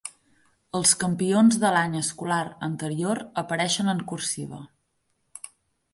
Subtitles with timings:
[0.79, 4.67] Els campions de l'any escolar anterior apareixen en "cursiva".